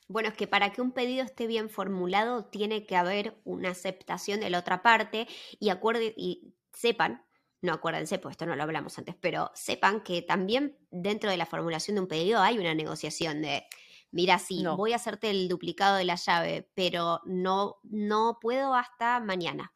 Bueno, 0.08 0.30
es 0.30 0.36
que 0.36 0.48
para 0.48 0.72
que 0.72 0.82
un 0.82 0.92
pedido 0.92 1.24
esté 1.24 1.48
bien 1.48 1.70
formulado, 1.70 2.46
tiene 2.46 2.86
que 2.86 2.96
haber 2.96 3.40
una 3.44 3.70
aceptación 3.72 4.40
de 4.40 4.50
la 4.50 4.60
otra 4.60 4.82
parte 4.82 5.28
y 5.60 5.70
acuerde, 5.70 6.14
y 6.18 6.54
sepan, 6.74 7.26
no 7.62 7.74
acuérdense, 7.74 8.20
pues 8.20 8.34
esto 8.34 8.46
no 8.46 8.56
lo 8.56 8.64
hablamos 8.64 8.98
antes, 8.98 9.16
pero 9.16 9.52
sepan 9.54 10.02
que 10.02 10.22
también 10.22 10.78
dentro 10.90 11.30
de 11.30 11.38
la 11.38 11.46
formulación 11.46 11.96
de 11.96 12.02
un 12.02 12.08
pedido 12.08 12.42
hay 12.42 12.58
una 12.58 12.74
negociación 12.74 13.42
de 13.42 13.66
mira, 14.12 14.40
sí, 14.40 14.64
voy 14.78 14.94
a 14.94 14.98
hacerte 14.98 15.30
el 15.30 15.48
duplicado 15.48 15.98
de 15.98 16.06
la 16.06 16.16
llave, 16.16 16.70
pero 16.76 17.22
no, 17.26 17.78
no 17.84 18.38
puedo 18.42 18.76
hasta 18.76 19.20
mañana. 19.20 19.74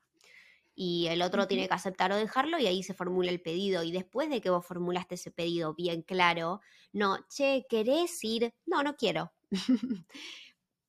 Y 0.75 1.07
el 1.07 1.21
otro 1.21 1.47
tiene 1.47 1.67
que 1.67 1.73
aceptar 1.73 2.11
o 2.11 2.17
dejarlo 2.17 2.59
y 2.59 2.67
ahí 2.67 2.83
se 2.83 2.93
formula 2.93 3.31
el 3.31 3.41
pedido. 3.41 3.83
Y 3.83 3.91
después 3.93 4.29
de 4.29 4.41
que 4.41 4.49
vos 4.49 4.65
formulaste 4.65 5.15
ese 5.15 5.31
pedido 5.31 5.73
bien 5.73 6.01
claro, 6.01 6.59
no, 6.91 7.17
che, 7.29 7.65
¿querés 7.69 8.21
ir? 8.23 8.53
No, 8.65 8.83
no 8.83 8.97
quiero. 8.97 9.31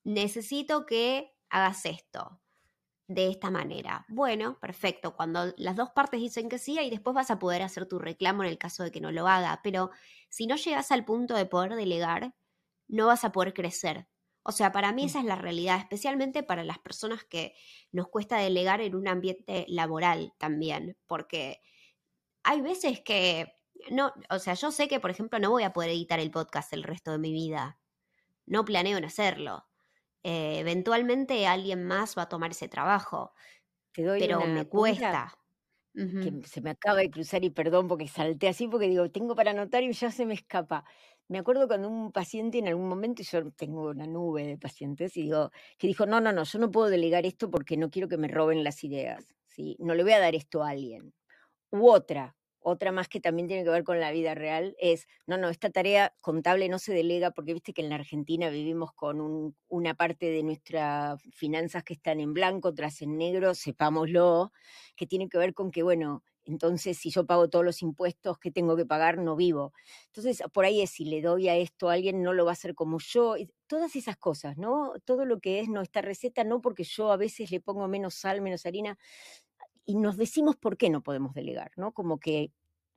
Necesito 0.05 0.87
que 0.87 1.33
hagas 1.49 1.87
esto 1.87 2.41
de 3.09 3.29
esta 3.29 3.51
manera. 3.51 4.05
Bueno, 4.09 4.59
perfecto. 4.59 5.15
Cuando 5.15 5.55
las 5.57 5.77
dos 5.77 5.91
partes 5.91 6.21
dicen 6.21 6.49
que 6.49 6.59
sí, 6.59 6.79
y 6.81 6.91
después 6.91 7.15
vas 7.15 7.31
a 7.31 7.39
poder 7.39 7.63
hacer 7.63 7.87
tu 7.87 7.99
reclamo 7.99 8.43
en 8.43 8.51
el 8.51 8.59
caso 8.59 8.83
de 8.83 8.91
que 8.91 9.01
no 9.01 9.13
lo 9.13 9.29
haga. 9.29 9.61
Pero 9.63 9.91
si 10.29 10.47
no 10.47 10.57
llegas 10.57 10.91
al 10.91 11.05
punto 11.05 11.35
de 11.35 11.47
poder 11.47 11.75
delegar, 11.77 12.35
no 12.89 13.07
vas 13.07 13.25
a 13.25 13.33
poder 13.33 13.55
crecer. 13.55 14.09
O 14.43 14.53
sea, 14.53 14.71
para 14.73 14.93
mí 14.93 15.03
mm. 15.03 15.07
esa 15.07 15.19
es 15.21 15.25
la 15.25 15.37
realidad, 15.37 15.79
especialmente 15.79 16.43
para 16.43 16.65
las 16.65 16.79
personas 16.79 17.25
que 17.25 17.55
nos 17.91 18.09
cuesta 18.09 18.39
delegar 18.39 18.81
en 18.81 18.95
un 18.95 19.09
ambiente 19.09 19.65
laboral 19.69 20.33
también, 20.39 20.97
porque 21.07 21.61
hay 22.45 22.61
veces 22.61 23.01
que 23.01 23.57
no, 23.91 24.13
o 24.31 24.39
sea, 24.39 24.55
yo 24.55 24.71
sé 24.71 24.89
que, 24.89 25.01
por 25.01 25.11
ejemplo, 25.11 25.39
no 25.39 25.51
voy 25.51 25.63
a 25.63 25.73
poder 25.73 25.91
editar 25.91 26.21
el 26.21 26.31
podcast 26.31 26.73
el 26.73 26.83
resto 26.83 27.13
de 27.13 27.19
mi 27.19 27.33
vida. 27.33 27.79
No 28.47 28.65
planeo 28.65 28.99
en 28.99 29.05
hacerlo. 29.05 29.67
Eh, 30.23 30.59
eventualmente 30.59 31.47
alguien 31.47 31.85
más 31.85 32.17
va 32.17 32.23
a 32.23 32.29
tomar 32.29 32.51
ese 32.51 32.69
trabajo. 32.69 33.33
pero 33.93 34.41
me 34.47 34.67
cuesta. 34.69 35.37
Que 35.95 36.43
se 36.47 36.61
me 36.61 36.71
acaba 36.71 36.99
de 36.99 37.11
cruzar 37.11 37.43
y 37.43 37.51
perdón 37.51 37.89
porque 37.89 38.07
salté 38.07 38.49
así 38.49 38.69
porque 38.69 38.89
digo, 38.89 39.11
tengo 39.11 39.35
para 39.35 39.53
anotar 39.53 39.83
y 39.83 39.93
ya 39.93 40.11
se 40.11 40.27
me 40.27 40.35
escapa. 40.35 40.85
Me 41.29 41.39
acuerdo 41.39 41.67
cuando 41.67 41.89
un 41.89 42.13
paciente 42.13 42.59
en 42.59 42.69
algún 42.69 42.89
momento, 42.89 43.23
yo 43.25 43.51
tengo 43.51 43.91
una 43.91 44.07
nube 44.07 44.47
de 44.47 44.59
pacientes, 44.59 45.17
y 45.17 45.23
digo, 45.23 45.51
que 45.77 45.89
dijo, 45.89 46.07
no, 46.07 46.21
no, 46.21 46.33
no, 46.33 46.45
yo 46.45 46.59
no 46.61 46.71
puedo 46.71 46.89
delegar 46.89 47.27
esto 47.27 47.51
porque 47.51 47.77
no 47.77 47.91
quiero 47.91 48.07
que 48.09 48.17
me 48.17 48.29
roben 48.29 48.63
las 48.63 48.85
ideas, 48.85 49.35
¿sí? 49.47 49.77
No 49.81 49.95
le 49.97 50.05
voy 50.05 50.13
a 50.13 50.21
dar 50.21 50.37
esto 50.37 50.63
a 50.63 50.71
alguien. 50.71 51.13
U 51.71 51.89
otra, 51.91 52.37
otra 52.61 52.93
más 52.93 53.09
que 53.09 53.21
también 53.21 53.49
tiene 53.49 53.65
que 53.65 53.71
ver 53.71 53.85
con 53.85 54.01
la 54.01 54.13
vida 54.13 54.35
real, 54.37 54.77
es, 54.81 55.07
no, 55.27 55.39
no, 55.39 55.49
esta 55.51 55.71
tarea 55.71 56.15
contable 56.21 56.69
no 56.69 56.79
se 56.79 56.95
delega 56.95 57.33
porque 57.33 57.55
viste 57.55 57.73
que 57.73 57.83
en 57.83 57.91
la 57.91 57.97
Argentina 57.97 58.51
vivimos 58.51 58.93
con 58.95 59.55
una 59.69 59.95
parte 59.95 60.27
de 60.31 60.43
nuestras 60.45 61.21
finanzas 61.33 61.85
que 61.85 61.95
están 61.95 62.21
en 62.21 62.35
blanco, 62.35 62.69
otras 62.71 63.03
en 63.03 63.19
negro, 63.19 63.55
sepámoslo, 63.55 64.53
que 64.97 65.07
tiene 65.07 65.29
que 65.29 65.39
ver 65.39 65.55
con 65.55 65.71
que, 65.73 65.83
bueno, 65.83 66.23
entonces 66.47 66.97
si 66.99 67.11
yo 67.11 67.27
pago 67.27 67.49
todos 67.51 67.65
los 67.65 67.83
impuestos 67.83 68.39
que 68.39 68.51
tengo 68.51 68.77
que 68.77 68.87
pagar, 68.87 69.19
no 69.19 69.37
vivo. 69.37 69.73
Entonces, 70.07 70.43
por 70.53 70.65
ahí 70.65 70.81
es, 70.81 70.91
si 70.91 71.05
le 71.05 71.21
doy 71.21 71.49
a 71.49 71.57
esto 71.57 71.91
a 71.91 71.95
alguien, 71.95 72.23
no 72.23 72.33
lo 72.33 72.45
va 72.45 72.53
a 72.53 72.55
hacer 72.55 72.75
como 72.75 72.99
yo. 73.01 73.35
Todas 73.67 73.97
esas 73.97 74.17
cosas, 74.17 74.57
¿no? 74.57 74.93
Todo 75.05 75.25
lo 75.25 75.41
que 75.41 75.61
es 75.61 75.69
nuestra 75.69 76.03
receta, 76.03 76.45
no 76.45 76.61
porque 76.61 76.85
yo 76.85 77.13
a 77.13 77.17
veces 77.17 77.51
le 77.51 77.61
pongo 77.61 77.89
menos 77.89 78.15
sal, 78.15 78.41
menos 78.41 78.65
harina, 78.67 78.97
y 79.85 79.97
nos 79.97 80.17
decimos 80.17 80.57
por 80.57 80.77
qué 80.77 80.91
no 80.91 81.03
podemos 81.03 81.35
delegar, 81.35 81.73
¿no? 81.77 81.93
Como 81.93 82.19
que 82.19 82.53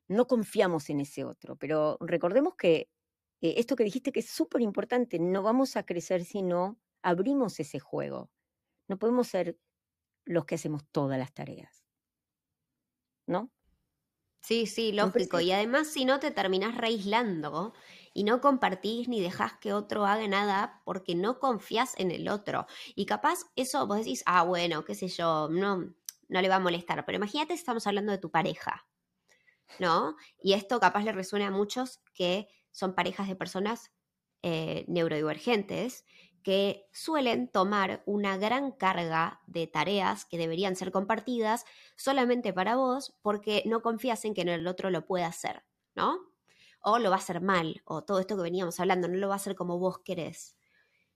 no 0.08 0.27
confiamos 0.27 0.89
en 0.89 1.01
ese 1.01 1.24
otro. 1.25 1.56
Pero 1.56 1.98
recordemos 2.01 2.56
que 2.56 2.89
eh, 3.41 3.56
esto 3.58 3.75
que 3.75 3.84
dijiste 3.84 4.12
que 4.12 4.22
es 4.22 4.29
súper 4.29 4.62
importante, 4.62 5.20
no 5.20 5.44
vamos 5.44 5.75
a 5.77 5.84
crecer 5.84 6.25
si 6.25 6.41
no 6.41 6.79
abrimos 7.01 7.60
ese 7.60 7.79
juego. 7.79 8.29
No 8.88 8.98
podemos 8.98 9.27
ser 9.27 9.58
los 10.25 10.46
que 10.46 10.56
hacemos 10.56 10.84
todas 10.91 11.18
las 11.20 11.34
tareas. 11.34 11.88
¿No? 13.29 13.51
Sí, 14.41 14.65
sí, 14.67 14.91
lógico. 14.91 15.39
Y 15.39 15.51
además, 15.51 15.88
si 15.91 16.05
no, 16.05 16.19
te 16.19 16.31
terminás 16.31 16.75
reaislando 16.75 17.74
y 18.13 18.24
no 18.24 18.41
compartís 18.41 19.07
ni 19.07 19.21
dejás 19.21 19.53
que 19.59 19.74
otro 19.74 20.05
haga 20.05 20.27
nada 20.27 20.81
porque 20.86 21.13
no 21.15 21.39
confías 21.39 21.93
en 21.98 22.12
el 22.12 22.27
otro. 22.29 22.65
Y 22.95 23.05
capaz 23.05 23.39
eso 23.55 23.86
vos 23.86 23.98
decís, 24.00 24.24
ah, 24.25 24.43
bueno, 24.43 24.86
qué 24.86 24.95
sé 24.95 25.07
yo, 25.09 25.50
no, 25.51 25.93
no 26.29 26.41
le 26.41 26.50
va 26.50 26.55
a 26.55 26.59
molestar. 26.59 27.05
Pero 27.05 27.17
imagínate, 27.17 27.53
estamos 27.53 27.86
hablando 27.86 28.12
de 28.12 28.17
tu 28.17 28.31
pareja, 28.31 28.88
¿no? 29.79 30.15
Y 30.41 30.53
esto 30.53 30.79
capaz 30.79 31.03
le 31.03 31.12
resuena 31.12 31.48
a 31.48 31.51
muchos 31.51 32.01
que 32.13 32.48
son 32.71 32.95
parejas 32.95 33.27
de 33.27 33.36
personas 33.36 33.91
eh, 34.41 34.86
neurodivergentes 34.88 36.05
que 36.43 36.88
suelen 36.91 37.48
tomar 37.48 38.03
una 38.05 38.38
gran 38.38 38.72
carga 38.72 39.41
de 39.48 39.67
tareas 39.67 40.25
que 40.25 40.38
deberían 40.38 40.75
ser 40.75 40.91
compartidas 40.91 41.65
solamente 41.96 42.53
para 42.53 42.75
vos 42.75 43.17
porque 43.22 43.63
no 43.65 43.81
confías 43.81 44.25
en 44.25 44.34
que 44.34 44.41
el 44.41 44.67
otro 44.67 44.89
lo 44.89 45.05
pueda 45.05 45.27
hacer, 45.27 45.63
¿no? 45.96 46.19
O 46.81 47.00
lo 47.00 47.10
va 47.10 47.17
a 47.17 47.19
hacer 47.19 47.41
mal, 47.41 47.81
o 47.86 48.03
todo 48.03 48.19
esto 48.19 48.36
que 48.38 48.43
veníamos 48.43 48.79
hablando, 48.79 49.08
no 49.08 49.17
lo 49.17 49.27
va 49.27 49.36
a 49.36 49.38
hacer 49.38 49.55
como 49.55 49.79
vos 49.79 50.00
querés. 50.00 50.55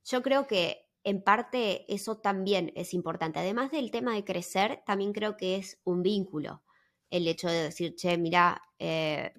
Yo 0.03 0.21
creo 0.21 0.47
que 0.47 0.89
en 1.03 1.21
parte 1.21 1.91
eso 1.93 2.17
también 2.17 2.71
es 2.75 2.93
importante. 2.93 3.39
Además 3.39 3.71
del 3.71 3.91
tema 3.91 4.13
de 4.13 4.23
crecer, 4.23 4.83
también 4.85 5.13
creo 5.13 5.37
que 5.37 5.55
es 5.57 5.79
un 5.83 6.03
vínculo. 6.03 6.63
El 7.09 7.27
hecho 7.27 7.47
de 7.47 7.63
decir, 7.63 7.95
che, 7.95 8.17
mira, 8.17 8.61
eh, 8.79 9.33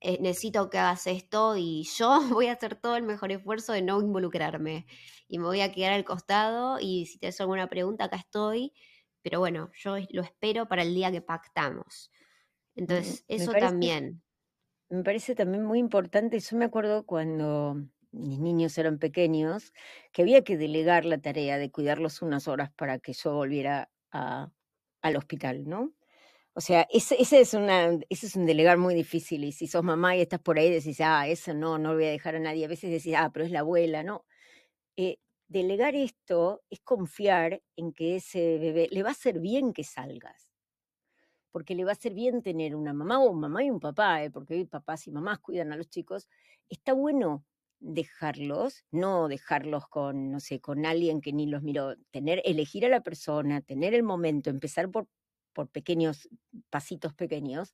eh, 0.00 0.18
necesito 0.20 0.70
que 0.70 0.78
hagas 0.78 1.06
esto 1.06 1.56
y 1.56 1.84
yo 1.84 2.20
voy 2.30 2.46
a 2.48 2.52
hacer 2.52 2.76
todo 2.76 2.96
el 2.96 3.02
mejor 3.02 3.32
esfuerzo 3.32 3.72
de 3.72 3.82
no 3.82 4.00
involucrarme 4.00 4.86
y 5.28 5.38
me 5.38 5.44
voy 5.46 5.60
a 5.60 5.72
quedar 5.72 5.92
al 5.92 6.04
costado 6.04 6.78
y 6.80 7.06
si 7.06 7.18
tienes 7.18 7.40
alguna 7.40 7.68
pregunta 7.68 8.04
acá 8.04 8.16
estoy, 8.16 8.72
pero 9.22 9.40
bueno, 9.40 9.70
yo 9.74 9.96
lo 10.10 10.22
espero 10.22 10.66
para 10.66 10.82
el 10.82 10.94
día 10.94 11.10
que 11.10 11.22
pactamos. 11.22 12.10
Entonces, 12.74 13.24
eso 13.28 13.52
también. 13.52 14.22
Me 14.90 15.02
parece 15.02 15.34
también 15.34 15.64
muy 15.64 15.78
importante, 15.78 16.38
yo 16.38 16.56
me 16.56 16.66
acuerdo 16.66 17.06
cuando 17.06 17.76
mis 18.10 18.38
niños 18.38 18.76
eran 18.76 18.98
pequeños, 18.98 19.72
que 20.12 20.22
había 20.22 20.44
que 20.44 20.58
delegar 20.58 21.06
la 21.06 21.18
tarea 21.18 21.56
de 21.58 21.70
cuidarlos 21.70 22.20
unas 22.20 22.46
horas 22.46 22.70
para 22.76 22.98
que 22.98 23.14
yo 23.14 23.32
volviera 23.34 23.90
al 24.10 25.16
hospital, 25.16 25.64
¿no? 25.68 25.92
O 26.54 26.60
sea, 26.60 26.86
ese, 26.90 27.16
es 27.18 27.54
una, 27.54 27.88
un 27.90 28.46
delegar 28.46 28.76
muy 28.76 28.94
difícil. 28.94 29.44
Y 29.44 29.52
si 29.52 29.66
sos 29.66 29.82
mamá 29.82 30.16
y 30.16 30.20
estás 30.20 30.40
por 30.40 30.58
ahí, 30.58 30.70
decís, 30.70 31.00
ah, 31.00 31.26
eso 31.26 31.54
no, 31.54 31.78
no 31.78 31.90
lo 31.90 31.96
voy 31.96 32.06
a 32.06 32.10
dejar 32.10 32.36
a 32.36 32.40
nadie. 32.40 32.66
A 32.66 32.68
veces 32.68 32.90
decís, 32.90 33.14
ah, 33.16 33.30
pero 33.32 33.46
es 33.46 33.50
la 33.50 33.60
abuela, 33.60 34.02
¿no? 34.02 34.24
Eh, 34.96 35.18
delegar 35.48 35.94
esto 35.94 36.62
es 36.70 36.80
confiar 36.80 37.62
en 37.76 37.92
que 37.92 38.16
ese 38.16 38.58
bebé 38.58 38.88
le 38.90 39.02
va 39.02 39.10
a 39.10 39.12
hacer 39.12 39.40
bien 39.40 39.72
que 39.72 39.84
salgas. 39.84 40.50
Porque 41.52 41.74
le 41.74 41.84
va 41.84 41.90
a 41.90 41.94
hacer 41.94 42.14
bien 42.14 42.42
tener 42.42 42.76
una 42.76 42.92
mamá 42.94 43.18
o 43.20 43.30
un 43.30 43.40
mamá 43.40 43.64
y 43.64 43.70
un 43.70 43.80
papá, 43.80 44.22
¿eh? 44.24 44.30
porque 44.30 44.54
hoy 44.54 44.64
papás 44.66 45.06
y 45.06 45.10
mamás 45.10 45.38
cuidan 45.40 45.72
a 45.72 45.76
los 45.76 45.88
chicos. 45.88 46.28
Está 46.68 46.92
bueno 46.94 47.44
dejarlos, 47.80 48.84
no 48.90 49.28
dejarlos 49.28 49.88
con, 49.88 50.30
no 50.30 50.40
sé, 50.40 50.60
con 50.60 50.86
alguien 50.86 51.20
que 51.20 51.32
ni 51.32 51.46
los 51.46 51.62
miró, 51.62 51.96
tener, 52.10 52.40
elegir 52.44 52.86
a 52.86 52.88
la 52.88 53.02
persona, 53.02 53.60
tener 53.60 53.94
el 53.94 54.02
momento, 54.02 54.50
empezar 54.50 54.90
por, 54.90 55.08
por 55.52 55.68
pequeños 55.70 56.28
pasitos 56.70 57.14
pequeños, 57.14 57.72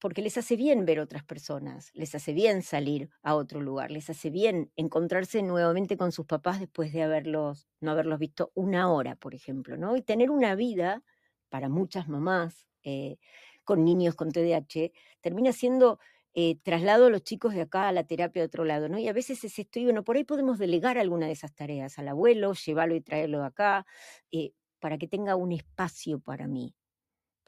porque 0.00 0.22
les 0.22 0.38
hace 0.38 0.56
bien 0.56 0.84
ver 0.84 1.00
otras 1.00 1.24
personas, 1.24 1.90
les 1.94 2.14
hace 2.14 2.32
bien 2.32 2.62
salir 2.62 3.10
a 3.22 3.34
otro 3.34 3.60
lugar, 3.60 3.90
les 3.90 4.08
hace 4.10 4.30
bien 4.30 4.70
encontrarse 4.76 5.42
nuevamente 5.42 5.96
con 5.96 6.12
sus 6.12 6.26
papás 6.26 6.60
después 6.60 6.92
de 6.92 7.02
haberlos, 7.02 7.68
no 7.80 7.90
haberlos 7.90 8.18
visto 8.20 8.52
una 8.54 8.92
hora, 8.92 9.16
por 9.16 9.34
ejemplo, 9.34 9.76
¿no? 9.76 9.96
Y 9.96 10.02
tener 10.02 10.30
una 10.30 10.54
vida 10.54 11.02
para 11.48 11.68
muchas 11.68 12.08
mamás 12.08 12.66
eh, 12.84 13.16
con 13.64 13.84
niños 13.84 14.14
con 14.14 14.30
TDAH 14.30 14.92
termina 15.20 15.52
siendo 15.52 15.98
eh, 16.34 16.56
traslado 16.62 17.06
a 17.06 17.10
los 17.10 17.22
chicos 17.24 17.54
de 17.54 17.62
acá 17.62 17.88
a 17.88 17.92
la 17.92 18.04
terapia 18.04 18.42
de 18.42 18.46
otro 18.46 18.64
lado, 18.64 18.88
¿no? 18.88 18.98
Y 18.98 19.08
a 19.08 19.12
veces 19.12 19.42
es 19.44 19.58
esto, 19.58 19.80
y 19.80 19.84
bueno, 19.84 20.04
por 20.04 20.16
ahí 20.16 20.24
podemos 20.24 20.58
delegar 20.58 20.96
alguna 20.98 21.26
de 21.26 21.32
esas 21.32 21.54
tareas 21.54 21.98
al 21.98 22.08
abuelo, 22.08 22.52
llevarlo 22.54 22.94
y 22.94 23.00
traerlo 23.00 23.40
de 23.40 23.46
acá, 23.46 23.86
eh, 24.30 24.52
para 24.78 24.98
que 24.98 25.08
tenga 25.08 25.34
un 25.36 25.50
espacio 25.52 26.20
para 26.20 26.46
mí, 26.46 26.74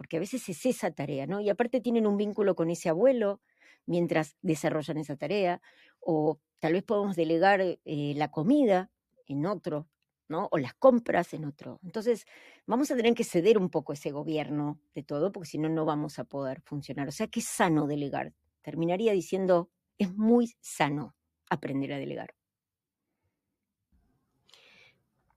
porque 0.00 0.16
a 0.16 0.20
veces 0.20 0.48
es 0.48 0.64
esa 0.64 0.90
tarea, 0.92 1.26
¿no? 1.26 1.42
Y 1.42 1.50
aparte 1.50 1.78
tienen 1.78 2.06
un 2.06 2.16
vínculo 2.16 2.54
con 2.54 2.70
ese 2.70 2.88
abuelo 2.88 3.42
mientras 3.84 4.34
desarrollan 4.40 4.96
esa 4.96 5.14
tarea, 5.14 5.60
o 6.00 6.40
tal 6.58 6.72
vez 6.72 6.84
podemos 6.84 7.16
delegar 7.16 7.60
eh, 7.60 8.14
la 8.16 8.30
comida 8.30 8.90
en 9.26 9.44
otro, 9.44 9.90
¿no? 10.26 10.48
O 10.52 10.56
las 10.56 10.72
compras 10.72 11.34
en 11.34 11.44
otro. 11.44 11.80
Entonces, 11.82 12.24
vamos 12.66 12.90
a 12.90 12.96
tener 12.96 13.12
que 13.12 13.24
ceder 13.24 13.58
un 13.58 13.68
poco 13.68 13.92
ese 13.92 14.10
gobierno 14.10 14.80
de 14.94 15.02
todo, 15.02 15.32
porque 15.32 15.50
si 15.50 15.58
no, 15.58 15.68
no 15.68 15.84
vamos 15.84 16.18
a 16.18 16.24
poder 16.24 16.62
funcionar. 16.62 17.06
O 17.06 17.12
sea, 17.12 17.26
que 17.26 17.40
es 17.40 17.46
sano 17.46 17.86
delegar. 17.86 18.32
Terminaría 18.62 19.12
diciendo, 19.12 19.68
es 19.98 20.14
muy 20.16 20.54
sano 20.60 21.14
aprender 21.50 21.92
a 21.92 21.98
delegar. 21.98 22.34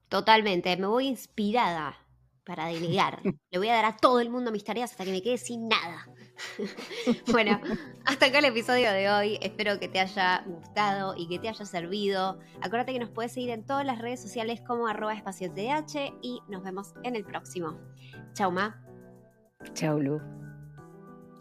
Totalmente, 0.07 0.77
me 0.77 0.87
voy 0.87 1.07
inspirada 1.07 2.02
para 2.45 2.67
delegar. 2.67 3.21
Le 3.51 3.57
voy 3.57 3.69
a 3.69 3.75
dar 3.75 3.85
a 3.85 3.97
todo 3.97 4.19
el 4.19 4.29
mundo 4.29 4.51
mis 4.51 4.63
tareas 4.63 4.91
hasta 4.91 5.05
que 5.05 5.11
me 5.11 5.21
quede 5.21 5.37
sin 5.37 5.67
nada. 5.67 6.07
bueno, 7.31 7.59
hasta 8.05 8.27
acá 8.27 8.39
el 8.39 8.45
episodio 8.45 8.91
de 8.91 9.09
hoy. 9.09 9.37
Espero 9.41 9.79
que 9.79 9.87
te 9.87 9.99
haya 9.99 10.43
gustado 10.45 11.15
y 11.17 11.27
que 11.27 11.39
te 11.39 11.49
haya 11.49 11.65
servido. 11.65 12.39
Acuérdate 12.61 12.93
que 12.93 12.99
nos 12.99 13.09
puedes 13.09 13.33
seguir 13.33 13.51
en 13.51 13.65
todas 13.65 13.85
las 13.85 13.99
redes 13.99 14.21
sociales 14.21 14.61
como 14.61 14.87
arroba 14.87 15.13
y 16.21 16.41
nos 16.49 16.63
vemos 16.63 16.93
en 17.03 17.15
el 17.15 17.25
próximo. 17.25 17.79
Chau, 18.33 18.51
Ma. 18.51 18.81
Chau, 19.73 19.99
Lu. 19.99 20.19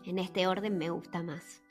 En 0.04 0.18
este 0.18 0.46
orden 0.46 0.78
me 0.78 0.90
gusta 0.90 1.22
más. 1.22 1.62